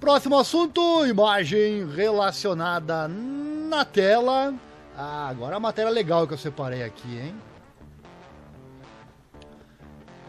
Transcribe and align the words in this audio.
Próximo 0.00 0.38
assunto, 0.38 1.06
imagem 1.06 1.88
relacionada 1.88 3.08
na 3.08 3.82
tela. 3.82 4.54
Ah, 4.94 5.28
agora 5.28 5.56
a 5.56 5.60
matéria 5.60 5.90
legal 5.90 6.26
que 6.26 6.34
eu 6.34 6.38
separei 6.38 6.82
aqui, 6.82 7.18
hein? 7.18 7.34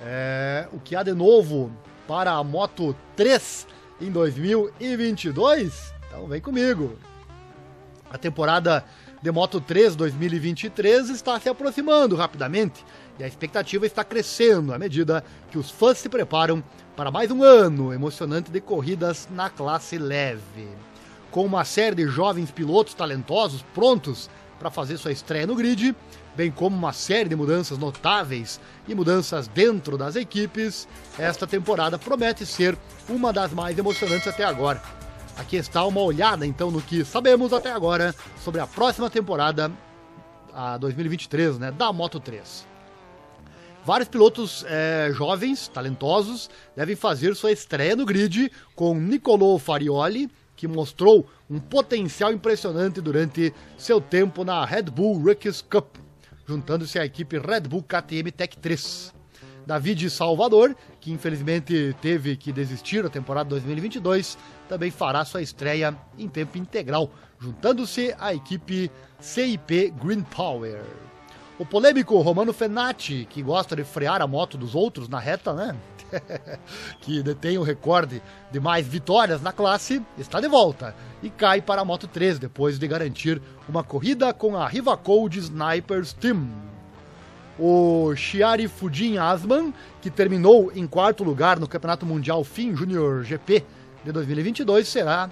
É, 0.01 0.67
o 0.71 0.79
que 0.79 0.95
há 0.95 1.03
de 1.03 1.13
novo 1.13 1.69
para 2.07 2.31
a 2.31 2.43
Moto 2.43 2.95
3 3.17 3.67
em 3.99 4.09
2022? 4.09 5.93
Então 6.07 6.27
vem 6.27 6.39
comigo. 6.39 6.97
A 8.09 8.17
temporada 8.17 8.85
de 9.21 9.31
Moto 9.31 9.59
3 9.59 9.97
2023 9.97 11.09
está 11.09 11.37
se 11.41 11.49
aproximando 11.49 12.15
rapidamente 12.15 12.85
e 13.19 13.23
a 13.23 13.27
expectativa 13.27 13.85
está 13.85 14.03
crescendo 14.03 14.73
à 14.73 14.79
medida 14.79 15.23
que 15.49 15.57
os 15.57 15.69
fãs 15.69 15.97
se 15.97 16.09
preparam 16.09 16.63
para 16.95 17.11
mais 17.11 17.31
um 17.31 17.43
ano 17.43 17.93
emocionante 17.93 18.51
de 18.51 18.61
corridas 18.61 19.27
na 19.31 19.49
classe 19.49 19.97
leve. 19.97 20.67
Com 21.31 21.45
uma 21.45 21.65
série 21.65 21.95
de 21.95 22.07
jovens 22.07 22.51
pilotos 22.51 22.93
talentosos 22.93 23.63
prontos 23.73 24.29
para 24.59 24.71
fazer 24.71 24.97
sua 24.97 25.11
estreia 25.11 25.45
no 25.45 25.55
grid, 25.55 25.95
bem 26.35 26.51
como 26.51 26.75
uma 26.75 26.93
série 26.93 27.29
de 27.29 27.35
mudanças 27.35 27.77
notáveis 27.77 28.59
e 28.87 28.95
mudanças 28.95 29.47
dentro 29.47 29.97
das 29.97 30.15
equipes, 30.15 30.87
esta 31.17 31.45
temporada 31.45 31.97
promete 31.97 32.45
ser 32.45 32.77
uma 33.09 33.33
das 33.33 33.51
mais 33.51 33.77
emocionantes 33.77 34.27
até 34.27 34.43
agora. 34.43 34.81
Aqui 35.35 35.55
está 35.57 35.85
uma 35.85 36.01
olhada 36.01 36.45
então 36.45 36.71
no 36.71 36.81
que 36.81 37.05
sabemos 37.05 37.53
até 37.53 37.71
agora 37.71 38.13
sobre 38.43 38.59
a 38.59 38.65
próxima 38.65 39.09
temporada, 39.09 39.71
a 40.53 40.77
2023, 40.77 41.59
né, 41.59 41.71
da 41.71 41.93
Moto 41.93 42.19
3. 42.19 42.76
Vários 43.87 44.09
pilotos 44.09 44.65
é, 44.67 45.11
jovens, 45.13 45.69
talentosos, 45.69 46.49
devem 46.75 46.93
fazer 46.93 47.33
sua 47.37 47.53
estreia 47.53 47.95
no 47.95 48.05
grid 48.05 48.51
com 48.75 48.93
Nicolò 48.93 49.57
Farioli, 49.57 50.29
que 50.57 50.67
mostrou 50.67 51.25
um 51.49 51.57
potencial 51.57 52.33
impressionante 52.33 52.99
durante 52.99 53.53
seu 53.77 54.01
tempo 54.01 54.43
na 54.43 54.65
Red 54.65 54.91
Bull 54.91 55.17
Rookies 55.17 55.61
Cup, 55.61 55.95
juntando-se 56.45 56.99
à 56.99 57.05
equipe 57.05 57.39
Red 57.39 57.61
Bull 57.61 57.81
KTM 57.81 58.29
Tech 58.29 58.57
3. 58.57 59.13
David 59.65 60.09
Salvador, 60.09 60.75
que 60.99 61.13
infelizmente 61.13 61.95
teve 62.01 62.35
que 62.35 62.51
desistir 62.51 63.03
da 63.03 63.09
temporada 63.09 63.51
2022, 63.51 64.37
também 64.67 64.91
fará 64.91 65.23
sua 65.23 65.41
estreia 65.41 65.95
em 66.17 66.27
tempo 66.27 66.57
integral, 66.57 67.09
juntando-se 67.39 68.13
à 68.19 68.33
equipe 68.33 68.91
CIP 69.21 69.91
Green 69.91 70.23
Power. 70.23 71.06
O 71.59 71.65
polêmico 71.65 72.19
Romano 72.19 72.53
Fenati, 72.53 73.27
que 73.27 73.41
gosta 73.41 73.75
de 73.75 73.83
frear 73.83 74.21
a 74.21 74.27
moto 74.27 74.59
dos 74.59 74.75
outros 74.75 75.09
na 75.09 75.17
reta, 75.17 75.53
né? 75.53 75.75
que 77.01 77.23
detém 77.23 77.57
o 77.57 77.63
recorde 77.63 78.21
de 78.51 78.59
mais 78.59 78.87
vitórias 78.87 79.41
na 79.41 79.51
classe, 79.51 80.01
está 80.19 80.39
de 80.39 80.47
volta 80.47 80.95
e 81.21 81.31
cai 81.31 81.59
para 81.59 81.81
a 81.81 81.85
Moto 81.85 82.07
3 82.07 82.37
depois 82.37 82.77
de 82.77 82.87
garantir 82.87 83.41
uma 83.67 83.83
corrida 83.83 84.31
com 84.33 84.55
a 84.55 84.67
Riva 84.67 84.95
Code 84.95 85.39
Snipers 85.39 86.13
Team. 86.13 86.47
O 87.59 88.13
Chiari 88.15 88.67
Fujin 88.67 89.17
Asman, 89.17 89.73
que 89.99 90.11
terminou 90.11 90.71
em 90.75 90.85
quarto 90.85 91.23
lugar 91.23 91.59
no 91.59 91.67
Campeonato 91.67 92.05
Mundial 92.05 92.43
FIM 92.43 92.75
Junior 92.75 93.23
GP 93.23 93.65
de 94.05 94.11
2022, 94.11 94.87
será 94.87 95.27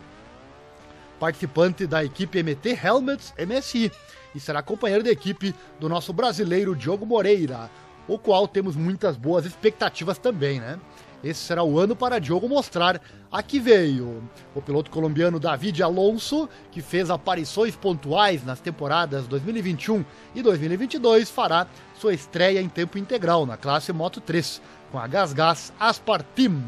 participante 1.19 1.87
da 1.87 2.03
equipe 2.03 2.41
MT 2.41 2.79
Helmets 2.83 3.33
MSI 3.37 3.91
e 4.33 4.39
será 4.39 4.61
companheiro 4.61 5.03
de 5.03 5.09
equipe 5.09 5.55
do 5.79 5.87
nosso 5.87 6.11
brasileiro 6.11 6.75
Diogo 6.75 7.05
Moreira, 7.05 7.69
o 8.07 8.19
qual 8.19 8.47
temos 8.47 8.75
muitas 8.75 9.15
boas 9.15 9.45
expectativas 9.45 10.17
também, 10.17 10.59
né? 10.59 10.79
Esse 11.23 11.39
será 11.39 11.63
o 11.63 11.79
ano 11.79 11.95
para 11.95 12.19
Diogo 12.19 12.47
mostrar 12.47 13.01
a 13.31 13.41
que 13.41 13.59
veio. 13.59 14.21
O 14.53 14.61
piloto 14.61 14.91
colombiano 14.91 15.39
David 15.39 15.81
Alonso, 15.81 16.47
que 16.71 16.81
fez 16.81 17.09
aparições 17.09 17.75
pontuais 17.75 18.45
nas 18.45 18.59
temporadas 18.59 19.25
2021 19.25 20.05
e 20.35 20.43
2022, 20.43 21.31
fará 21.31 21.65
sua 21.99 22.13
estreia 22.13 22.61
em 22.61 22.69
tempo 22.69 22.99
integral 22.99 23.43
na 23.43 23.57
classe 23.57 23.91
Moto 23.91 24.21
3, 24.21 24.61
com 24.91 24.99
a 24.99 25.07
Gas 25.07 25.33
Gas 25.33 25.73
Aspar 25.79 26.21
Team. 26.21 26.61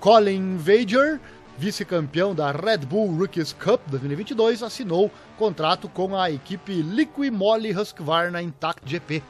Colin 0.00 0.56
Vager 0.56 1.20
vice-campeão 1.58 2.36
da 2.36 2.52
Red 2.52 2.78
Bull 2.78 3.10
Rookies 3.16 3.52
Cup 3.52 3.80
2022, 3.88 4.62
assinou 4.62 5.10
contrato 5.36 5.88
com 5.88 6.16
a 6.16 6.30
equipe 6.30 6.72
Liqui 6.82 7.32
Moly 7.32 7.76
Husqvarna 7.76 8.40
Intact 8.40 8.88
GP, 8.88 9.20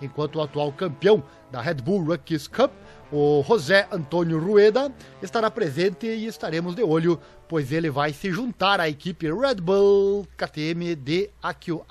enquanto 0.00 0.36
o 0.36 0.42
atual 0.42 0.72
campeão 0.72 1.22
da 1.52 1.60
Red 1.60 1.74
Bull 1.74 2.02
Rookies 2.02 2.48
Cup, 2.48 2.72
o 3.12 3.44
José 3.46 3.86
Antônio 3.92 4.40
Rueda, 4.40 4.90
estará 5.22 5.50
presente 5.50 6.06
e 6.06 6.24
estaremos 6.26 6.74
de 6.74 6.82
olho, 6.82 7.20
pois 7.46 7.70
ele 7.70 7.90
vai 7.90 8.14
se 8.14 8.32
juntar 8.32 8.80
à 8.80 8.88
equipe 8.88 9.30
Red 9.30 9.56
Bull 9.56 10.26
KTM 10.38 10.96
de 10.96 11.28
Akio 11.42 11.84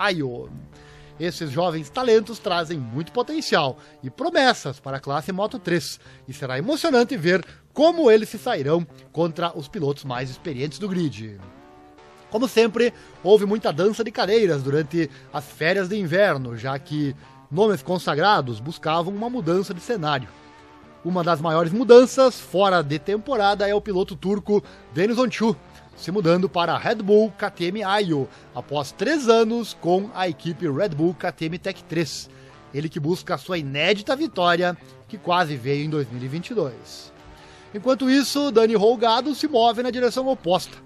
esses 1.20 1.52
jovens 1.52 1.90
talentos 1.90 2.40
trazem 2.40 2.78
muito 2.78 3.12
potencial 3.12 3.78
e 4.02 4.10
promessas 4.10 4.80
para 4.80 4.98
a 4.98 5.00
classe 5.00 5.32
Moto 5.32 5.60
3, 5.60 6.00
e 6.28 6.34
será 6.34 6.58
emocionante 6.58 7.16
ver 7.16 7.46
como 7.74 8.10
eles 8.10 8.30
se 8.30 8.38
sairão 8.38 8.86
contra 9.12 9.58
os 9.58 9.68
pilotos 9.68 10.04
mais 10.04 10.30
experientes 10.30 10.80
do 10.80 10.88
grid. 10.88 11.40
Como 12.30 12.48
sempre, 12.48 12.94
houve 13.24 13.46
muita 13.46 13.72
dança 13.72 14.04
de 14.04 14.12
cadeiras 14.12 14.64
durante 14.64 15.10
as 15.32 15.46
férias 15.46 15.88
de 15.88 15.96
inverno, 16.00 16.58
já 16.58 16.78
que 16.80 17.16
nomes 17.50 17.84
consagrados 17.84 18.60
buscavam 18.60 19.14
uma 19.14 19.30
mudança 19.30 19.74
de 19.74 19.80
cenário. 19.80 20.28
Uma 21.06 21.24
das 21.24 21.42
maiores 21.42 21.72
mudanças 21.72 22.40
fora 22.40 22.82
de 22.82 22.98
temporada 22.98 23.68
é 23.70 23.76
o 23.76 23.82
piloto 23.82 24.16
turco 24.16 24.64
Denis 24.94 25.18
Onchu, 25.18 25.56
se 25.96 26.12
mudando 26.12 26.50
para 26.50 26.74
a 26.74 26.78
Red 26.78 26.96
Bull 26.96 27.32
KTM 27.32 27.84
Ayo, 27.84 28.28
após 28.54 28.92
três 28.92 29.30
anos 29.30 29.78
com 29.80 30.10
a 30.14 30.28
equipe 30.28 30.70
Red 30.70 30.90
Bull 30.90 31.14
KTM 31.14 31.58
Tech 31.58 31.84
3. 31.84 32.30
Ele 32.74 32.90
que 32.90 33.00
busca 33.00 33.36
a 33.36 33.38
sua 33.38 33.58
inédita 33.58 34.16
vitória, 34.16 34.76
que 35.08 35.18
quase 35.18 35.56
veio 35.56 35.86
em 35.86 35.90
2022. 35.90 37.14
Enquanto 37.74 38.10
isso, 38.10 38.52
Dani 38.52 38.76
Rolgado 38.76 39.34
se 39.34 39.48
move 39.48 39.84
na 39.84 39.92
direção 39.92 40.28
oposta. 40.28 40.78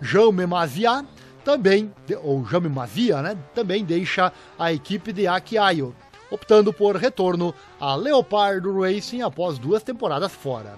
Jaume 0.00 0.46
Mazia 0.46 1.04
também, 1.44 1.92
ou 2.22 2.44
Jaume 2.46 2.68
Mazia, 2.68 3.22
né, 3.22 3.36
também 3.54 3.84
deixa 3.84 4.32
a 4.58 4.72
equipe 4.72 5.12
de 5.12 5.26
Aki 5.26 5.58
Ayo, 5.58 5.94
optando 6.30 6.72
por 6.72 6.96
retorno 6.96 7.54
a 7.78 7.94
Leopardo 7.94 8.80
Racing 8.80 9.20
após 9.20 9.58
duas 9.58 9.82
temporadas 9.82 10.32
fora. 10.32 10.74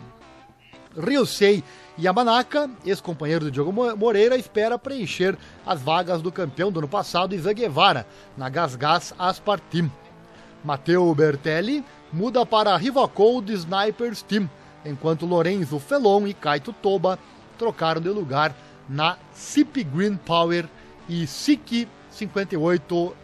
Ryusei 0.97 1.63
Yamanaka, 1.99 2.71
ex-companheiro 2.85 3.47
de 3.47 3.51
Diogo 3.51 3.73
Moreira, 3.97 4.37
espera 4.37 4.79
preencher 4.79 5.37
as 5.65 5.81
vagas 5.81 6.21
do 6.21 6.33
campeão 6.33 6.71
do 6.71 6.81
ano 6.81 6.89
passado, 6.89 7.35
Ivan 7.35 7.55
Guevara, 7.55 8.07
na 8.37 8.49
Gasgas 8.49 9.15
Aspar 9.19 9.61
Team. 9.61 9.91
Matteo 10.65 11.15
Bertelli 11.15 11.85
muda 12.13 12.45
para 12.45 12.73
a 12.73 12.77
Rivacold 12.77 13.53
Snipers 13.53 14.23
Team, 14.23 14.49
enquanto 14.85 15.27
Lorenzo 15.27 15.79
Felon 15.79 16.27
e 16.27 16.35
Kaito 16.35 16.73
Toba 16.73 17.19
trocaram 17.59 18.01
de 18.01 18.09
lugar 18.09 18.55
na 18.89 19.17
CIP 19.33 19.85
Green 19.85 20.17
Power 20.17 20.69
e 21.09 21.27
SIC 21.27 21.89
58 22.11 23.17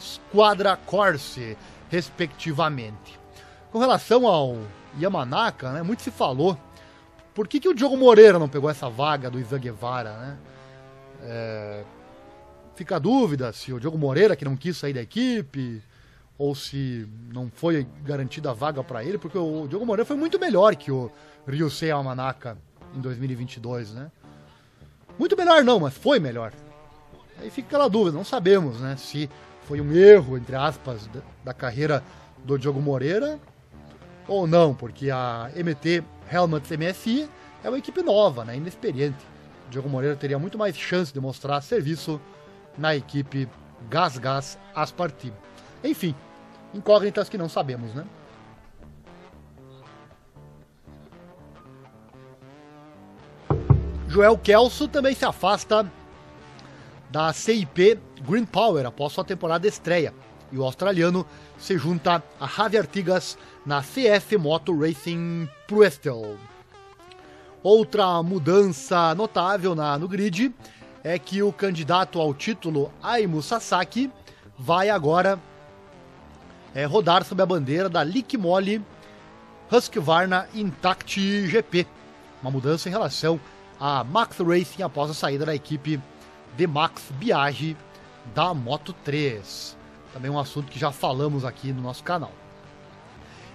Squadra 0.00 0.76
Corse, 0.76 1.56
respectivamente. 1.88 3.18
Com 3.70 3.78
relação 3.78 4.26
ao 4.26 4.56
Yamanaka, 4.98 5.72
né, 5.72 5.82
muito 5.82 6.02
se 6.02 6.10
falou 6.10 6.56
por 7.34 7.46
que, 7.48 7.60
que 7.60 7.68
o 7.68 7.74
Diogo 7.74 7.96
Moreira 7.96 8.38
não 8.38 8.48
pegou 8.48 8.68
essa 8.68 8.88
vaga 8.88 9.30
do 9.30 9.38
Ivan 9.38 9.58
Guevara, 9.58 10.12
né? 10.16 10.38
É... 11.22 11.84
Fica 12.74 12.96
a 12.96 12.98
dúvida 12.98 13.52
se 13.52 13.72
o 13.72 13.78
Diogo 13.80 13.98
Moreira, 13.98 14.34
que 14.34 14.44
não 14.44 14.56
quis 14.56 14.76
sair 14.76 14.94
da 14.94 15.02
equipe, 15.02 15.82
ou 16.38 16.54
se 16.54 17.06
não 17.32 17.50
foi 17.54 17.86
garantida 18.02 18.50
a 18.50 18.54
vaga 18.54 18.82
para 18.82 19.04
ele, 19.04 19.18
porque 19.18 19.36
o 19.36 19.66
Diogo 19.68 19.84
Moreira 19.84 20.06
foi 20.06 20.16
muito 20.16 20.38
melhor 20.38 20.74
que 20.74 20.90
o 20.90 21.10
Ryusei 21.46 21.90
Amanaka 21.90 22.56
em 22.94 23.00
2022, 23.00 23.92
né? 23.92 24.10
Muito 25.18 25.36
melhor 25.36 25.62
não, 25.62 25.78
mas 25.78 25.92
foi 25.94 26.18
melhor. 26.18 26.52
Aí 27.38 27.50
fica 27.50 27.68
aquela 27.68 27.88
dúvida, 27.88 28.16
não 28.16 28.24
sabemos, 28.24 28.80
né? 28.80 28.96
Se 28.96 29.28
foi 29.64 29.80
um 29.80 29.92
erro, 29.92 30.38
entre 30.38 30.56
aspas, 30.56 31.08
da 31.44 31.52
carreira 31.52 32.02
do 32.44 32.58
Diogo 32.58 32.80
Moreira 32.80 33.38
ou 34.26 34.46
não, 34.46 34.74
porque 34.74 35.10
a 35.10 35.50
MT 35.54 36.02
Helmets 36.30 36.70
MSI 36.70 37.28
é 37.64 37.68
uma 37.68 37.78
equipe 37.78 38.02
nova, 38.02 38.44
né, 38.44 38.56
inexperiente. 38.56 39.18
Diogo 39.70 39.88
Moreira 39.88 40.16
teria 40.16 40.38
muito 40.38 40.56
mais 40.56 40.76
chance 40.76 41.12
de 41.12 41.20
mostrar 41.20 41.60
serviço 41.60 42.20
na 42.76 42.94
equipe 42.94 43.48
Gas 43.88 44.18
Gas 44.18 44.58
Aspar 44.74 45.10
Team. 45.10 45.34
Enfim, 45.82 46.14
incógnitas 46.74 47.28
que 47.28 47.38
não 47.38 47.48
sabemos, 47.48 47.94
né? 47.94 48.04
Joel 54.08 54.36
Kelso 54.36 54.88
também 54.88 55.14
se 55.14 55.24
afasta 55.24 55.90
da 57.10 57.32
CIP 57.32 57.98
Green 58.28 58.44
Power 58.44 58.84
após 58.86 59.12
sua 59.12 59.24
temporada 59.24 59.68
estreia. 59.68 60.12
E 60.52 60.58
o 60.58 60.64
australiano 60.64 61.26
se 61.58 61.78
junta 61.78 62.22
a 62.40 62.46
Javi 62.46 62.78
Artigas 62.78 63.38
na 63.64 63.82
CF 63.82 64.36
Moto 64.36 64.76
Racing 64.78 65.48
Prestel. 65.66 66.36
Outra 67.62 68.22
mudança 68.22 69.14
notável 69.14 69.74
na, 69.74 69.98
no 69.98 70.08
grid 70.08 70.54
é 71.04 71.18
que 71.18 71.42
o 71.42 71.52
candidato 71.52 72.20
ao 72.20 72.34
título, 72.34 72.90
Aimu 73.02 73.42
Sasaki, 73.42 74.10
vai 74.58 74.90
agora 74.90 75.38
é, 76.74 76.84
rodar 76.84 77.24
sob 77.24 77.42
a 77.42 77.46
bandeira 77.46 77.88
da 77.88 78.02
Lickmole 78.02 78.82
Husqvarna 79.70 80.48
Intact 80.54 81.46
GP. 81.46 81.86
Uma 82.42 82.50
mudança 82.50 82.88
em 82.88 82.92
relação 82.92 83.38
a 83.78 84.02
Max 84.04 84.38
Racing 84.38 84.82
após 84.82 85.10
a 85.10 85.14
saída 85.14 85.46
da 85.46 85.54
equipe 85.54 86.00
de 86.56 86.66
Max 86.66 87.02
Biaggi 87.12 87.76
da 88.34 88.52
Moto 88.52 88.92
3. 89.04 89.79
Também 90.12 90.30
um 90.30 90.38
assunto 90.38 90.70
que 90.70 90.78
já 90.78 90.90
falamos 90.90 91.44
aqui 91.44 91.72
no 91.72 91.82
nosso 91.82 92.02
canal. 92.02 92.32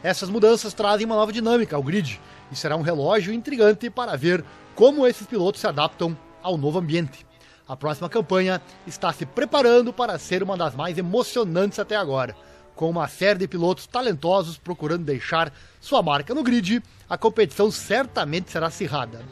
Essas 0.03 0.29
mudanças 0.29 0.73
trazem 0.73 1.05
uma 1.05 1.15
nova 1.15 1.33
dinâmica 1.33 1.75
ao 1.75 1.83
grid 1.83 2.19
e 2.51 2.55
será 2.55 2.75
um 2.75 2.81
relógio 2.81 3.33
intrigante 3.33 3.89
para 3.89 4.15
ver 4.15 4.43
como 4.75 5.07
esses 5.07 5.25
pilotos 5.25 5.61
se 5.61 5.67
adaptam 5.67 6.17
ao 6.43 6.57
novo 6.57 6.77
ambiente. 6.77 7.25
A 7.67 7.75
próxima 7.75 8.07
campanha 8.07 8.61
está 8.85 9.11
se 9.11 9.25
preparando 9.25 9.91
para 9.91 10.19
ser 10.19 10.43
uma 10.43 10.55
das 10.55 10.75
mais 10.75 10.97
emocionantes 10.97 11.79
até 11.79 11.95
agora. 11.95 12.35
Com 12.75 12.89
uma 12.89 13.07
série 13.07 13.39
de 13.39 13.47
pilotos 13.47 13.87
talentosos 13.87 14.57
procurando 14.57 15.05
deixar 15.05 15.51
sua 15.81 16.03
marca 16.03 16.35
no 16.35 16.43
grid, 16.43 16.83
a 17.09 17.17
competição 17.17 17.71
certamente 17.71 18.51
será 18.51 18.67
acirrada. 18.67 19.23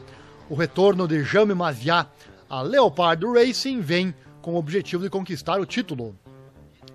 O 0.50 0.54
retorno 0.54 1.06
de 1.06 1.22
Jaime 1.22 1.54
Maziat 1.54 2.08
a 2.48 2.62
Leopard 2.62 3.24
Racing 3.24 3.80
vem 3.80 4.14
com 4.42 4.54
o 4.54 4.58
objetivo 4.58 5.02
de 5.02 5.10
conquistar 5.10 5.60
o 5.60 5.66
título. 5.66 6.16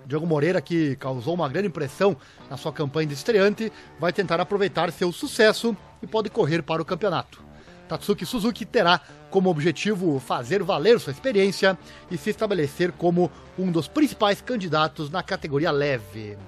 Diogo 0.06 0.26
Moreira, 0.26 0.60
que 0.60 0.96
causou 0.96 1.34
uma 1.34 1.48
grande 1.48 1.68
impressão 1.68 2.16
na 2.48 2.56
sua 2.56 2.72
campanha 2.72 3.06
de 3.06 3.14
estreante, 3.14 3.72
vai 3.98 4.12
tentar 4.12 4.40
aproveitar 4.40 4.90
seu 4.90 5.12
sucesso 5.12 5.76
e 6.02 6.06
pode 6.06 6.30
correr 6.30 6.62
para 6.62 6.82
o 6.82 6.84
campeonato. 6.84 7.42
Tatsuki 7.88 8.24
Suzuki 8.24 8.64
terá 8.64 9.00
como 9.30 9.50
objetivo 9.50 10.20
fazer 10.20 10.62
valer 10.62 11.00
sua 11.00 11.12
experiência 11.12 11.76
e 12.10 12.16
se 12.16 12.30
estabelecer 12.30 12.92
como 12.92 13.30
um 13.58 13.70
dos 13.70 13.88
principais 13.88 14.40
candidatos 14.40 15.10
na 15.10 15.22
categoria 15.22 15.72
leve. 15.72 16.38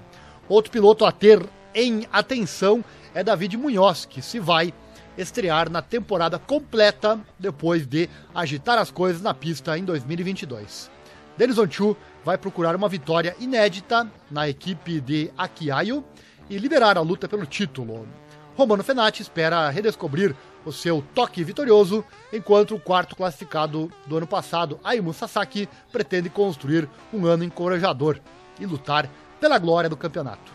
Outro 0.48 0.70
piloto 0.70 1.04
a 1.04 1.10
ter 1.10 1.44
em 1.74 2.06
atenção 2.12 2.84
é 3.14 3.24
David 3.24 3.56
Munhoz, 3.56 4.04
que 4.04 4.22
se 4.22 4.38
vai 4.38 4.72
estrear 5.18 5.68
na 5.68 5.82
temporada 5.82 6.38
completa 6.38 7.18
depois 7.38 7.86
de 7.86 8.08
agitar 8.34 8.78
as 8.78 8.90
coisas 8.90 9.20
na 9.20 9.34
pista 9.34 9.76
em 9.76 9.84
2022. 9.84 10.90
Denison 11.36 11.68
Chu 11.70 11.96
vai 12.24 12.36
procurar 12.36 12.76
uma 12.76 12.88
vitória 12.88 13.34
inédita 13.40 14.10
na 14.30 14.48
equipe 14.48 15.00
de 15.00 15.30
Akiayo 15.36 16.04
e 16.48 16.58
liberar 16.58 16.98
a 16.98 17.00
luta 17.00 17.28
pelo 17.28 17.46
título. 17.46 18.06
Romano 18.54 18.84
Fenati 18.84 19.22
espera 19.22 19.70
redescobrir 19.70 20.36
o 20.64 20.72
seu 20.72 21.02
toque 21.14 21.42
vitorioso, 21.42 22.04
enquanto 22.32 22.74
o 22.74 22.80
quarto 22.80 23.16
classificado 23.16 23.90
do 24.06 24.18
ano 24.18 24.26
passado, 24.26 24.78
Aimu 24.84 25.12
Sasaki, 25.12 25.68
pretende 25.90 26.28
construir 26.28 26.88
um 27.12 27.26
ano 27.26 27.44
encorajador 27.44 28.20
e 28.60 28.66
lutar 28.66 29.08
pela 29.40 29.58
glória 29.58 29.88
do 29.88 29.96
campeonato. 29.96 30.52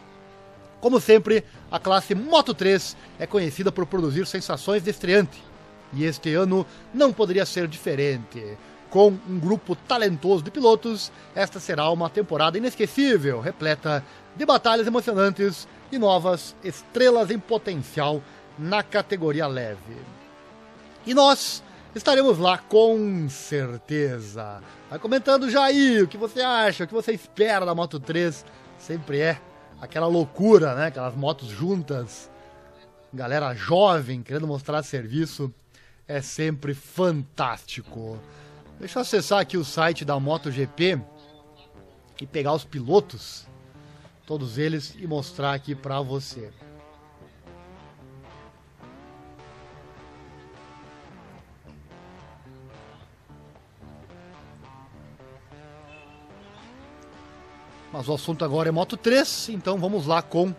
Como 0.80 1.02
sempre, 1.02 1.44
a 1.72 1.80
classe 1.80 2.14
Moto 2.14 2.54
3 2.54 2.96
é 3.20 3.26
conhecida 3.26 3.72
por 3.72 3.88
produzir 3.88 4.28
sensações 4.28 4.84
de 4.84 4.92
estreante, 4.92 5.44
e 5.92 6.04
este 6.06 6.34
ano 6.36 6.66
não 6.94 7.12
poderia 7.12 7.46
ser 7.46 7.68
diferente. 7.68 8.58
Com 8.90 9.18
um 9.28 9.40
grupo 9.40 9.76
talentoso 9.76 10.44
de 10.44 10.52
pilotos, 10.52 11.12
esta 11.36 11.60
será 11.60 11.90
uma 11.90 12.10
temporada 12.10 12.58
inesquecível, 12.58 13.42
repleta 13.42 14.04
de 14.36 14.46
batalhas 14.46 14.88
emocionantes 14.88 15.68
e 15.92 15.98
novas 15.98 16.56
estrelas 16.64 17.30
em 17.32 17.40
potencial 17.40 18.22
na 18.58 18.82
categoria 18.84 19.46
leve. 19.48 19.98
E 21.06 21.14
nós 21.14 21.64
estaremos 21.96 22.38
lá 22.38 22.58
com 22.58 23.28
certeza. 23.30 24.62
Vai 24.90 25.00
comentando 25.00 25.50
já 25.50 25.64
aí 25.66 26.02
o 26.02 26.08
que 26.08 26.18
você 26.18 26.42
acha, 26.42 26.84
o 26.84 26.88
que 26.88 26.94
você 26.94 27.12
espera 27.14 27.66
da 27.66 27.76
Moto 27.76 28.00
3. 28.00 28.46
Sempre 28.78 29.20
é 29.20 29.42
aquela 29.82 30.08
loucura, 30.08 30.76
né? 30.76 30.88
Aquelas 30.88 31.16
motos 31.16 31.50
juntas, 31.50 32.30
galera 33.14 33.54
jovem 33.54 34.22
querendo 34.22 34.48
mostrar 34.48 34.84
serviço. 34.84 35.54
É 36.08 36.22
sempre 36.22 36.74
fantástico. 36.74 38.18
Deixa 38.80 39.00
eu 39.00 39.02
acessar 39.02 39.40
aqui 39.40 39.58
o 39.58 39.66
site 39.66 40.06
da 40.06 40.20
MotoGP 40.20 41.02
e 42.22 42.28
pegar 42.28 42.54
os 42.54 42.64
pilotos, 42.64 43.48
todos 44.26 44.60
eles, 44.60 44.94
e 45.00 45.08
mostrar 45.08 45.54
aqui 45.54 45.74
para 45.74 46.00
você. 46.00 46.54
Mas 57.92 58.08
o 58.08 58.14
assunto 58.14 58.46
agora 58.46 58.70
é 58.70 58.72
Moto 58.72 58.96
3, 58.96 59.50
então 59.50 59.80
vamos 59.80 60.06
lá 60.06 60.22
com 60.22 60.54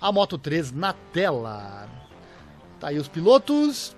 a 0.00 0.10
Moto 0.10 0.36
3 0.36 0.72
na 0.72 0.92
tela. 0.92 1.88
Tá 2.80 2.88
aí 2.88 2.98
os 2.98 3.06
pilotos. 3.06 3.94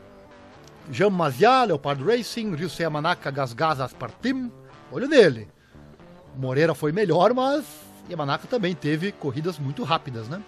Jean 0.91 1.11
Maziat, 1.11 1.67
Leopard 1.67 2.01
Racing, 2.03 2.55
Ryusei 2.55 2.85
Yamanaka, 2.85 3.31
Gasgas 3.31 3.81
Aspartim. 3.81 4.51
Olho 4.93 5.09
nele. 5.09 5.49
Moreira 6.37 6.75
foi 6.75 6.93
melhor, 6.93 7.35
mas 7.35 7.65
Yamanaka 8.09 8.47
também 8.47 8.75
teve 8.75 9.11
corridas 9.13 9.59
muito 9.59 9.83
rápidas, 9.83 10.29
né? 10.29 10.43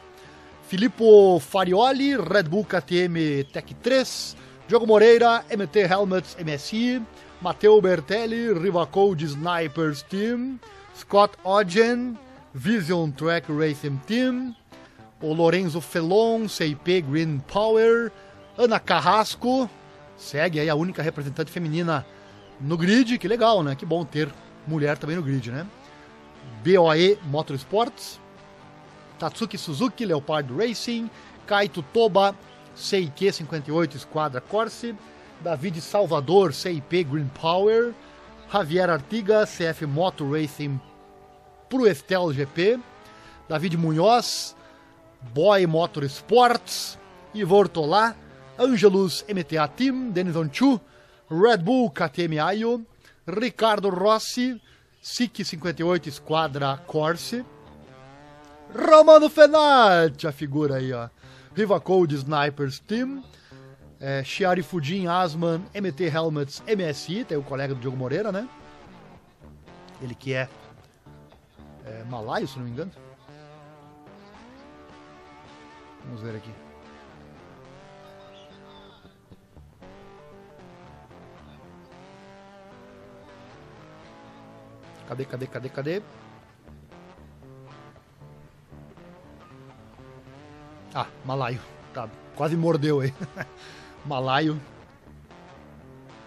Filippo 0.69 1.41
Farioli, 1.41 2.17
Red 2.17 2.45
Bull 2.45 2.65
KTM 2.65 3.45
Tech 3.53 3.75
3, 3.75 4.37
Diogo 4.69 4.87
Moreira, 4.87 5.43
MT 5.51 5.79
Helmets 5.91 6.37
MSI, 6.39 7.03
Matteo 7.41 7.81
Bertelli, 7.81 8.53
Rivacode 8.53 9.25
Snipers 9.25 10.03
Team, 10.03 10.61
Scott 10.95 11.39
Ogden, 11.43 12.19
Vision 12.53 13.11
Track 13.13 13.51
Racing 13.51 13.97
Team, 14.07 14.55
o 15.23 15.33
Lorenzo 15.33 15.81
Felon, 15.81 16.47
CIP 16.47 17.01
Green 17.01 17.41
Power, 17.51 18.13
Ana 18.59 18.79
Carrasco, 18.79 19.71
segue 20.19 20.61
aí 20.61 20.69
a 20.69 20.75
única 20.75 21.01
representante 21.03 21.51
feminina 21.51 22.05
no 22.61 22.77
grid, 22.77 23.17
que 23.17 23.29
legal, 23.29 23.63
né? 23.63 23.75
Que 23.75 23.87
bom 23.87 24.05
ter 24.05 24.29
mulher 24.67 24.99
também 24.99 25.17
no 25.17 25.23
grid, 25.23 25.51
né? 25.51 25.67
BOE 26.65 27.19
Motorsports, 27.25 28.21
Tatsuki 29.19 29.57
Suzuki, 29.57 30.05
Leopard 30.05 30.53
Racing, 30.53 31.09
Kaito 31.47 31.83
Toba, 31.83 32.35
CIQ 32.75 33.33
58 33.33 33.99
Squadra 33.99 34.41
Corse, 34.41 34.95
David 35.41 35.81
Salvador, 35.81 36.53
CIP 36.53 37.05
Green 37.05 37.31
Power, 37.41 37.95
Javier 38.53 38.91
Artiga, 38.91 39.47
CF 39.47 39.87
Moto 39.87 40.29
Racing 40.29 40.81
pro 41.69 41.87
Estel 41.87 42.33
GP, 42.33 42.81
David 43.49 43.77
Munhoz, 43.77 44.57
Boy 45.33 45.67
Motorsports, 45.67 46.99
Ivor 47.35 47.69
Tolá, 47.69 48.17
Angelus 48.59 49.25
MTA 49.29 49.69
Team, 49.69 50.11
Denison 50.11 50.49
Chu, 50.53 50.81
Red 51.31 51.59
Bull 51.59 51.91
KTM 51.91 52.39
Ayo, 52.39 52.85
Ricardo 53.27 53.89
Rossi, 53.89 54.61
SIC 55.01 55.45
58 55.45 56.11
Squadra 56.11 56.77
Corse, 56.87 57.45
Romano 58.75 59.29
Fenati, 59.31 60.27
a 60.27 60.33
figura 60.33 60.77
aí, 60.77 60.93
ó. 60.93 61.09
Riva 61.55 61.81
Code 61.81 62.15
Snipers 62.15 62.79
Team, 62.81 63.23
é, 64.01 64.23
Chiari 64.23 64.63
Fujin 64.63 65.07
Asman, 65.07 65.63
MT 65.75 66.05
Helmets 66.05 66.63
MSI, 66.67 67.25
tem 67.25 67.39
o 67.39 67.43
colega 67.43 67.75
do 67.75 67.81
Diogo 67.81 67.97
Moreira, 67.97 68.31
né? 68.31 68.49
Ele 70.01 70.15
que 70.15 70.35
é 70.35 70.49
é, 71.89 72.05
malaio, 72.05 72.47
se 72.47 72.59
não 72.59 72.65
me 72.65 72.71
engano. 72.71 72.93
Vamos 76.05 76.21
ver 76.21 76.37
aqui. 76.37 76.68
Cadê, 85.09 85.25
cadê, 85.25 85.47
cadê, 85.47 85.69
cadê? 85.71 86.03
Ah, 90.95 91.07
malaio. 91.25 91.61
Tá, 91.95 92.07
quase 92.37 92.55
mordeu 92.55 93.01
aí. 93.01 93.15
malaio. 94.05 94.61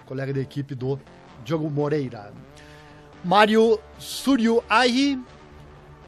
Colega 0.07 0.33
da 0.33 0.39
equipe 0.39 0.73
do 0.73 0.99
Diogo 1.45 1.69
Moreira. 1.69 2.33
Mário 3.23 3.79
Suryo 3.99 4.63
Ahi 4.67 5.23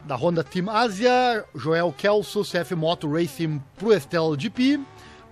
da 0.04 0.16
Honda 0.16 0.42
Team 0.42 0.68
Asia, 0.68 1.44
Joel 1.54 1.92
Kelso, 1.92 2.42
CF 2.42 2.74
Moto 2.74 3.08
Racing 3.10 3.62
pro 3.76 3.92
Estel 3.92 4.36
GP, 4.36 4.80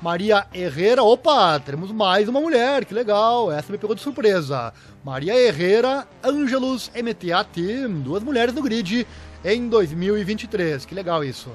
Maria 0.02 0.48
Herrera, 0.52 1.04
opa, 1.04 1.60
temos 1.60 1.92
mais 1.92 2.28
uma 2.28 2.40
mulher, 2.40 2.84
que 2.84 2.92
legal, 2.92 3.52
essa 3.52 3.70
me 3.70 3.78
pegou 3.78 3.94
de 3.94 4.02
surpresa. 4.02 4.74
Maria 5.04 5.32
Herrera, 5.32 6.08
Angelus 6.24 6.90
MTA 6.90 7.44
Team, 7.44 8.00
duas 8.00 8.20
mulheres 8.20 8.52
no 8.52 8.60
grid 8.62 9.06
em 9.44 9.68
2023, 9.68 10.84
que 10.84 10.92
legal 10.92 11.22
isso. 11.22 11.50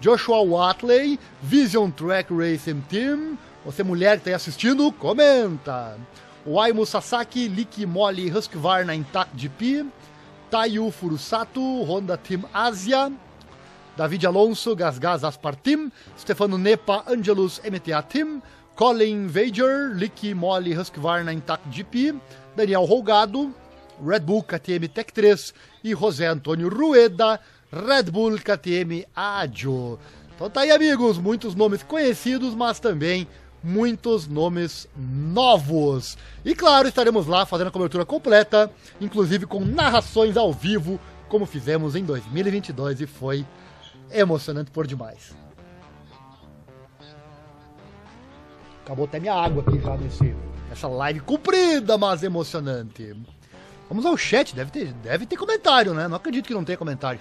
Joshua 0.00 0.42
Watley, 0.42 1.20
Vision 1.40 1.88
Track 1.88 2.34
Racing 2.34 2.80
Team, 2.88 3.38
Você 3.64 3.84
mulher 3.84 4.16
que 4.16 4.22
está 4.22 4.30
aí 4.30 4.34
assistindo, 4.34 4.90
comenta. 4.90 5.96
O 6.44 6.60
Aimu 6.60 6.84
Sasaki, 6.84 7.46
Liki 7.46 7.86
Moli 7.86 8.28
Husqvarna 8.28 8.92
Intact 8.92 9.30
GP, 9.36 9.86
Tayu 10.50 10.90
Furusato, 10.90 11.60
Honda 11.84 12.18
Team 12.18 12.42
Asia, 12.52 13.12
David 13.96 14.26
Alonso, 14.26 14.74
Gasgas 14.74 15.24
Aspar 15.24 15.54
Team, 15.56 15.90
Stefano 16.18 16.58
Nepa, 16.58 17.04
Angelus 17.08 17.60
MTA 17.64 18.02
Team, 18.02 18.42
Colin 18.74 19.28
Vager, 19.28 19.94
Liki 19.94 20.34
Moli 20.34 20.76
Husqvarna 20.76 21.32
Intact 21.32 21.68
GP, 21.70 22.14
Daniel 22.56 22.84
Rolgado, 22.84 23.54
Red 24.04 24.20
Bull 24.20 24.42
KTM 24.42 24.88
Tech 24.88 25.12
3 25.12 25.54
e 25.84 25.94
José 25.94 26.26
Antônio 26.26 26.68
Rueda, 26.68 27.40
Red 27.72 28.10
Bull 28.10 28.38
KTM 28.38 29.06
Adio. 29.14 29.98
Então 30.34 30.50
tá 30.50 30.62
aí, 30.62 30.72
amigos, 30.72 31.16
muitos 31.18 31.54
nomes 31.54 31.84
conhecidos, 31.84 32.54
mas 32.54 32.80
também 32.80 33.28
muitos 33.62 34.26
nomes 34.26 34.88
novos. 34.96 36.18
E 36.44 36.54
claro, 36.54 36.88
estaremos 36.88 37.26
lá 37.26 37.46
fazendo 37.46 37.68
a 37.68 37.70
cobertura 37.70 38.04
completa, 38.04 38.70
inclusive 39.00 39.46
com 39.46 39.60
narrações 39.64 40.36
ao 40.36 40.52
vivo, 40.52 40.98
como 41.28 41.46
fizemos 41.46 41.94
em 41.94 42.04
2022 42.04 43.00
e 43.00 43.06
foi 43.06 43.46
emocionante 44.10 44.70
por 44.70 44.86
demais. 44.86 45.34
Acabou 48.84 49.06
até 49.06 49.18
minha 49.18 49.34
água 49.34 49.64
aqui 49.66 49.80
já 49.80 49.96
nesse, 49.96 50.36
nessa 50.68 50.88
live 50.88 51.20
comprida, 51.20 51.96
mas 51.96 52.22
emocionante. 52.22 53.16
Vamos 53.88 54.04
ao 54.04 54.16
chat, 54.16 54.54
deve 54.54 54.70
ter, 54.70 54.92
deve 54.94 55.26
ter 55.26 55.36
comentário, 55.36 55.94
né? 55.94 56.06
Não 56.06 56.16
acredito 56.16 56.46
que 56.46 56.54
não 56.54 56.64
tenha 56.64 56.76
comentário. 56.76 57.20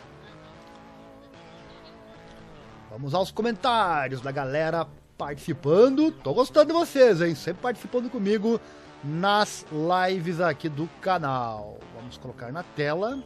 Vamos 2.89 3.13
aos 3.13 3.31
comentários 3.31 4.21
da 4.21 4.31
galera 4.31 4.87
participando. 5.17 6.11
Tô 6.11 6.33
gostando 6.33 6.67
de 6.67 6.73
vocês, 6.73 7.21
hein? 7.21 7.33
Sempre 7.33 7.61
participando 7.61 8.09
comigo 8.09 8.59
nas 9.03 9.65
lives 9.71 10.39
aqui 10.39 10.69
do 10.69 10.87
canal. 11.01 11.79
Vamos 11.95 12.17
colocar 12.17 12.51
na 12.51 12.63
tela. 12.63 13.23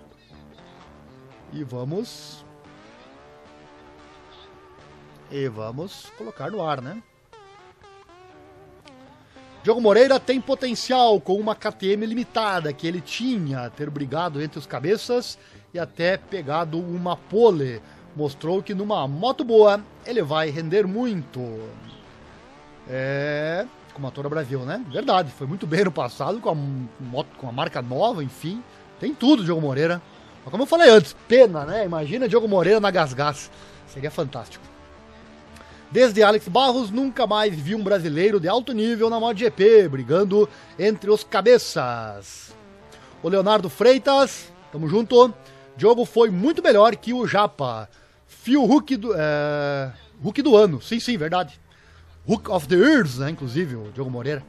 E 1.51 1.63
vamos. 1.63 2.45
E 5.29 5.47
vamos 5.47 6.11
colocar 6.17 6.49
no 6.49 6.65
ar, 6.65 6.81
né? 6.81 7.01
Diogo 9.63 9.81
Moreira 9.81 10.17
tem 10.17 10.39
potencial 10.39 11.19
com 11.19 11.35
uma 11.35 11.53
KTM 11.53 12.05
limitada 12.05 12.71
que 12.71 12.87
ele 12.87 13.01
tinha 13.01 13.69
ter 13.69 13.89
brigado 13.89 14.41
entre 14.41 14.57
os 14.57 14.65
cabeças 14.65 15.37
e 15.73 15.79
até 15.79 16.15
pegado 16.15 16.79
uma 16.79 17.17
pole. 17.17 17.81
Mostrou 18.15 18.63
que 18.63 18.73
numa 18.73 19.05
moto 19.07 19.43
boa 19.43 19.81
ele 20.05 20.23
vai 20.23 20.49
render 20.49 20.87
muito. 20.87 21.41
É. 22.89 23.65
Como 23.93 24.07
a 24.07 24.11
Toro 24.11 24.29
Brasil, 24.29 24.61
né? 24.61 24.85
Verdade, 24.89 25.31
foi 25.31 25.45
muito 25.45 25.67
bem 25.67 25.83
no 25.83 25.91
passado 25.91 26.39
com 26.39 26.49
a 26.49 26.55
moto, 26.55 27.35
com 27.37 27.49
a 27.49 27.51
marca 27.51 27.81
nova, 27.81 28.23
enfim. 28.23 28.63
Tem 28.99 29.13
tudo, 29.13 29.43
Diogo 29.43 29.59
Moreira. 29.59 30.01
Mas 30.45 30.51
como 30.51 30.63
eu 30.63 30.67
falei 30.67 30.89
antes, 30.89 31.13
pena, 31.27 31.65
né? 31.65 31.83
Imagina 31.83 32.29
Diogo 32.29 32.47
Moreira 32.47 32.79
na 32.79 32.89
Gasgas. 32.89 33.51
Seria 33.87 34.09
fantástico. 34.09 34.76
Desde 35.89 36.21
Alex 36.21 36.49
Barros, 36.49 36.91
nunca 36.91 37.25
mais 37.25 37.55
vi 37.55 37.73
um 37.73 37.81
brasileiro 37.81 38.41
de 38.41 38.47
alto 38.47 38.73
nível 38.73 39.09
na 39.09 39.19
MotoGP, 39.19 39.87
brigando 39.87 40.49
entre 40.77 41.09
os 41.09 41.23
cabeças. 41.23 42.53
O 43.23 43.29
Leonardo 43.29 43.69
Freitas, 43.69 44.51
tamo 44.71 44.89
junto. 44.89 45.33
Diogo 45.77 46.03
foi 46.03 46.29
muito 46.29 46.61
melhor 46.61 46.95
que 46.97 47.13
o 47.13 47.25
Japa. 47.25 47.89
Fio 48.27 48.65
Hulk 48.65 48.97
do, 48.97 49.13
é, 49.15 49.93
Hulk 50.21 50.41
do 50.41 50.57
ano, 50.57 50.81
sim, 50.81 50.99
sim, 50.99 51.17
verdade. 51.17 51.59
Hook 52.27 52.49
of 52.49 52.67
the 52.67 52.75
Ears, 52.75 53.19
né, 53.19 53.29
inclusive, 53.29 53.75
o 53.77 53.89
Diogo 53.93 54.11
Moreira. 54.11 54.43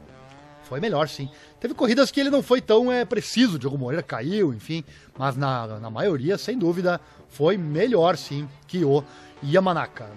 Foi 0.64 0.80
melhor, 0.80 1.09
sim. 1.09 1.30
Teve 1.61 1.73
corridas 1.73 2.11
que 2.11 2.18
ele 2.18 2.30
não 2.30 2.42
foi 2.42 2.61
tão 2.61 2.90
é, 2.90 3.04
preciso, 3.04 3.59
Diogo 3.59 3.78
Moreira 3.78 4.02
caiu, 4.02 4.52
enfim. 4.52 4.85
Mas 5.16 5.37
na, 5.37 5.78
na 5.78 5.88
maioria, 5.88 6.37
sem 6.37 6.59
dúvida, 6.59 7.00
foi 7.28 7.57
melhor, 7.57 8.16
sim, 8.16 8.49
que 8.66 8.85
o 8.85 9.04
Yamanaka. 9.42 10.11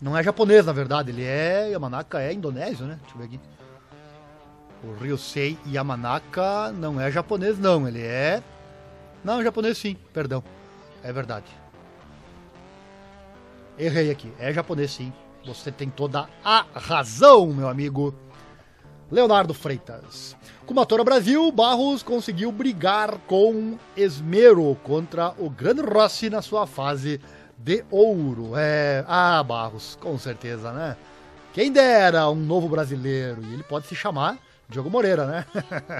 Não 0.00 0.16
é 0.16 0.22
japonês, 0.22 0.64
na 0.64 0.72
verdade, 0.72 1.10
ele 1.10 1.24
é. 1.24 1.70
Yamanaka 1.70 2.20
é 2.20 2.32
indonésio, 2.32 2.86
né? 2.86 2.98
Deixa 3.02 3.14
eu 3.14 3.18
ver 3.18 3.24
aqui. 3.26 3.40
O 4.82 4.94
Ryusei 4.94 5.58
Yamanaka 5.66 6.72
não 6.72 6.98
é 6.98 7.10
japonês, 7.10 7.58
não. 7.58 7.86
Ele 7.86 8.00
é. 8.00 8.42
Não, 9.22 9.40
é 9.40 9.44
japonês 9.44 9.76
sim, 9.76 9.96
perdão. 10.12 10.42
É 11.02 11.12
verdade. 11.12 11.46
Errei 13.78 14.10
aqui. 14.10 14.32
É 14.38 14.52
japonês 14.52 14.90
sim. 14.90 15.12
Você 15.44 15.70
tem 15.70 15.90
toda 15.90 16.28
a 16.42 16.64
razão, 16.74 17.46
meu 17.48 17.68
amigo. 17.68 18.14
Leonardo 19.10 19.52
Freitas. 19.52 20.36
Com 20.64 20.72
Motora 20.72 21.02
Brasil, 21.02 21.50
Barros 21.50 22.02
conseguiu 22.02 22.52
brigar 22.52 23.18
com 23.26 23.76
esmero 23.96 24.76
contra 24.84 25.34
o 25.36 25.50
Grande 25.50 25.82
Rossi 25.82 26.30
na 26.30 26.40
sua 26.40 26.66
fase 26.66 27.20
de 27.62 27.84
ouro. 27.90 28.52
É, 28.56 29.04
ah, 29.06 29.42
Barros, 29.42 29.96
com 30.00 30.18
certeza, 30.18 30.72
né? 30.72 30.96
Quem 31.52 31.70
dera 31.72 32.28
um 32.28 32.36
novo 32.36 32.68
brasileiro. 32.68 33.42
E 33.42 33.54
ele 33.54 33.62
pode 33.62 33.86
se 33.86 33.94
chamar 33.94 34.38
Diogo 34.68 34.88
Moreira, 34.88 35.26
né? 35.26 35.46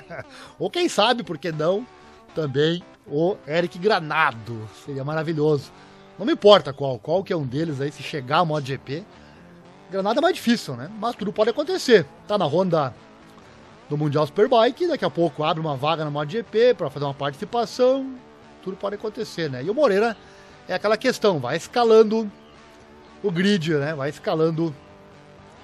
Ou 0.59 0.71
quem 0.71 0.89
sabe, 0.89 1.23
por 1.23 1.39
que 1.39 1.53
não, 1.53 1.87
também 2.35 2.83
o 3.07 3.37
Eric 3.47 3.79
Granado. 3.79 4.69
Seria 4.85 5.05
maravilhoso. 5.05 5.71
Não 6.19 6.27
me 6.27 6.33
importa 6.33 6.73
qual, 6.73 6.99
qual 6.99 7.25
que 7.25 7.33
é 7.33 7.37
um 7.37 7.47
deles 7.47 7.81
aí, 7.81 7.91
se 7.91 8.03
chegar 8.03 8.39
ao 8.39 8.47
MotoGP. 8.47 9.05
Granada 9.91 10.21
é 10.21 10.23
mais 10.23 10.35
difícil, 10.35 10.77
né? 10.77 10.89
Mas 10.99 11.17
tudo 11.17 11.33
pode 11.33 11.51
acontecer. 11.51 12.07
Tá 12.29 12.39
na 12.39 12.45
Honda 12.45 12.95
do 13.89 13.99
Mundial 13.99 14.25
Superbike, 14.25 14.87
daqui 14.87 15.05
a 15.05 15.11
pouco 15.11 15.43
abre 15.43 15.61
uma 15.61 15.77
vaga 15.77 16.05
no 16.05 16.13
MotoGP 16.13 16.75
para 16.75 16.89
fazer 16.89 17.07
uma 17.07 17.15
participação. 17.15 18.15
Tudo 18.63 18.77
pode 18.77 18.95
acontecer, 18.95 19.51
né? 19.51 19.65
E 19.65 19.71
o 19.71 19.75
Moreira 19.75 20.17
é 20.71 20.75
aquela 20.77 20.97
questão, 20.97 21.41
vai 21.41 21.57
escalando 21.57 22.31
o 23.25 23.31
grid, 23.31 23.75
né? 23.75 23.93
Vai 23.93 24.09
escalando 24.09 24.73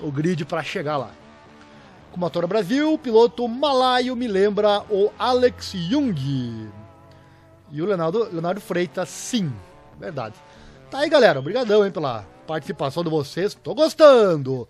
o 0.00 0.10
grid 0.10 0.44
para 0.44 0.64
chegar 0.64 0.96
lá. 0.96 1.12
Com 2.10 2.18
Motora 2.18 2.46
Brasil, 2.48 2.92
o 2.92 2.98
piloto 2.98 3.46
malaio 3.46 4.16
me 4.16 4.26
lembra 4.26 4.82
o 4.90 5.12
Alex 5.16 5.72
Jung. 5.72 6.68
E 7.70 7.80
o 7.80 7.86
Leonardo, 7.86 8.28
Leonardo 8.32 8.60
Freitas, 8.60 9.08
sim, 9.08 9.52
verdade. 9.98 10.34
Tá 10.90 10.98
aí, 10.98 11.08
galera. 11.08 11.38
Obrigadão, 11.38 11.84
hein, 11.84 11.92
pela 11.92 12.24
participação 12.44 13.04
de 13.04 13.10
vocês. 13.10 13.54
Tô 13.54 13.74
gostando. 13.76 14.68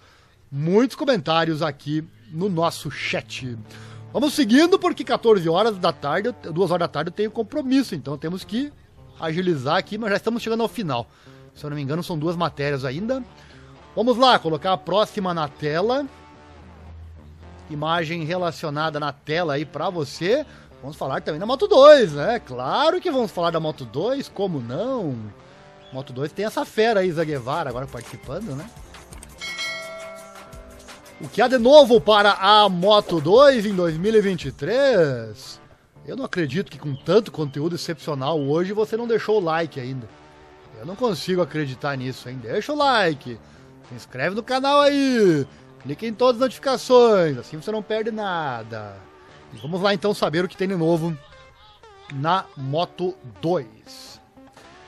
Muitos 0.52 0.96
comentários 0.96 1.62
aqui 1.62 2.04
no 2.30 2.50
nosso 2.50 2.90
chat. 2.90 3.56
Vamos 4.12 4.34
seguindo, 4.34 4.78
porque 4.78 5.02
14 5.02 5.48
horas 5.48 5.78
da 5.78 5.94
tarde, 5.94 6.34
2 6.42 6.70
horas 6.70 6.86
da 6.86 6.88
tarde 6.88 7.08
eu 7.08 7.14
tenho 7.14 7.30
compromisso, 7.30 7.94
então 7.94 8.18
temos 8.18 8.44
que 8.44 8.70
agilizar 9.20 9.76
aqui, 9.76 9.98
mas 9.98 10.10
já 10.10 10.16
estamos 10.16 10.42
chegando 10.42 10.62
ao 10.62 10.68
final. 10.68 11.06
Se 11.54 11.64
eu 11.64 11.70
não 11.70 11.76
me 11.76 11.82
engano, 11.82 12.02
são 12.02 12.18
duas 12.18 12.36
matérias 12.36 12.84
ainda. 12.84 13.22
Vamos 13.94 14.16
lá, 14.16 14.38
colocar 14.38 14.72
a 14.72 14.76
próxima 14.76 15.32
na 15.32 15.48
tela. 15.48 16.06
Imagem 17.70 18.24
relacionada 18.24 19.00
na 19.00 19.12
tela 19.12 19.54
aí 19.54 19.64
para 19.64 19.88
você. 19.88 20.44
Vamos 20.82 20.96
falar 20.96 21.22
também 21.22 21.40
da 21.40 21.46
Moto 21.46 21.66
2, 21.66 22.12
né? 22.12 22.38
Claro 22.38 23.00
que 23.00 23.10
vamos 23.10 23.30
falar 23.30 23.50
da 23.50 23.58
Moto 23.58 23.84
2, 23.84 24.28
como 24.28 24.60
não? 24.60 25.16
Moto 25.92 26.12
2 26.12 26.30
tem 26.32 26.44
essa 26.44 26.64
fera 26.64 27.00
aí, 27.00 27.10
Zaguevara, 27.10 27.70
agora 27.70 27.86
participando, 27.86 28.54
né? 28.54 28.68
O 31.20 31.28
que 31.28 31.40
há 31.40 31.48
de 31.48 31.56
novo 31.56 31.98
para 31.98 32.32
a 32.32 32.68
Moto 32.68 33.20
2 33.20 33.64
em 33.64 33.74
2023? 33.74 35.58
Eu 36.06 36.16
não 36.16 36.24
acredito 36.24 36.70
que 36.70 36.78
com 36.78 36.94
tanto 36.94 37.32
conteúdo 37.32 37.74
excepcional 37.74 38.40
hoje 38.40 38.72
você 38.72 38.96
não 38.96 39.08
deixou 39.08 39.40
o 39.40 39.44
like 39.44 39.80
ainda. 39.80 40.08
Eu 40.78 40.86
não 40.86 40.94
consigo 40.94 41.42
acreditar 41.42 41.96
nisso, 41.96 42.28
hein? 42.28 42.38
Deixa 42.40 42.72
o 42.72 42.76
like, 42.76 43.38
se 43.88 43.94
inscreve 43.94 44.36
no 44.36 44.42
canal 44.42 44.82
aí, 44.82 45.46
clique 45.80 46.06
em 46.06 46.14
todas 46.14 46.36
as 46.36 46.40
notificações, 46.42 47.36
assim 47.38 47.56
você 47.56 47.72
não 47.72 47.82
perde 47.82 48.10
nada. 48.12 48.96
E 49.52 49.56
vamos 49.56 49.80
lá 49.80 49.92
então 49.94 50.14
saber 50.14 50.44
o 50.44 50.48
que 50.48 50.56
tem 50.56 50.68
de 50.68 50.76
novo 50.76 51.16
na 52.14 52.44
Moto 52.56 53.16
2. 53.42 54.15